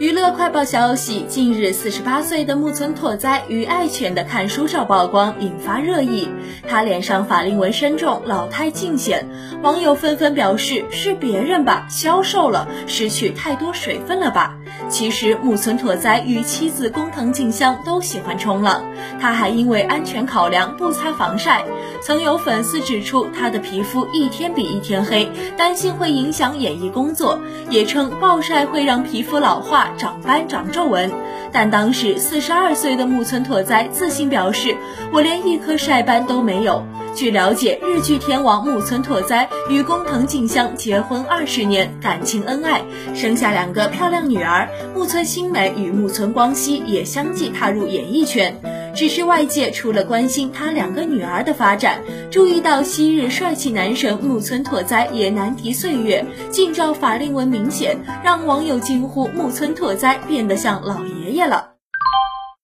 [0.00, 6.28] 娱乐快报消息：近日，四十八岁的木村拓哉与爱犬的看书照曝光，引发热议。
[6.66, 9.24] 他脸上法令纹深重，老态尽显，
[9.62, 14.58] 网友纷纷表示是别人吧，消瘦了，失去太多水分了吧。
[14.88, 18.82] 其实，木村拓哉与妻子工藤静香都喜欢冲浪，
[19.20, 21.64] 他还因为安全考量不擦防晒。
[22.02, 27.38] 曾有粉丝指出他的皮肤一天比一天黑，担心会影响演艺工作，
[27.70, 29.88] 也称暴晒会让皮肤老化。
[29.96, 31.10] 长斑长皱纹，
[31.54, 34.76] 但当时四十二岁的木村拓哉自信表示
[35.12, 42.82] ：“我连一颗晒斑都没有。”据了解，日剧天王木村拓哉与工藤静香结婚二十年，感情恩爱，
[43.14, 44.68] 生下两个漂亮女儿。
[44.96, 48.60] 木村新美与木村光希也相继踏入演艺圈。
[48.94, 61.73] 只是外界除了关心他两个女儿的发展，注意到昔日帅气男神木村拓哉也难敌岁月，近照法令纹明显，让网友惊呼木村拓哉变得像老爷爷了。